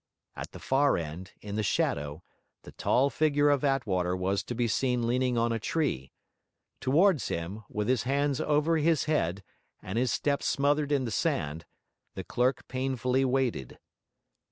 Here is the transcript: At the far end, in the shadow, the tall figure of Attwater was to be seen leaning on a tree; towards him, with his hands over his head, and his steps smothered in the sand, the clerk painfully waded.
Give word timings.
At 0.35 0.51
the 0.51 0.57
far 0.57 0.97
end, 0.97 1.33
in 1.41 1.57
the 1.57 1.61
shadow, 1.61 2.23
the 2.63 2.71
tall 2.71 3.11
figure 3.11 3.51
of 3.51 3.63
Attwater 3.63 4.17
was 4.17 4.41
to 4.45 4.55
be 4.55 4.67
seen 4.67 5.05
leaning 5.05 5.37
on 5.37 5.51
a 5.51 5.59
tree; 5.59 6.11
towards 6.79 7.27
him, 7.27 7.61
with 7.69 7.87
his 7.87 8.01
hands 8.01 8.41
over 8.41 8.77
his 8.77 9.03
head, 9.03 9.43
and 9.79 9.99
his 9.99 10.11
steps 10.11 10.47
smothered 10.47 10.91
in 10.91 11.05
the 11.05 11.11
sand, 11.11 11.65
the 12.15 12.23
clerk 12.23 12.67
painfully 12.67 13.23
waded. 13.23 13.77